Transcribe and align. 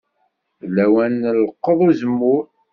D 0.59 0.63
lawan 0.75 1.13
n 1.27 1.31
leqḍ 1.43 1.79
uzemmur. 1.87 2.43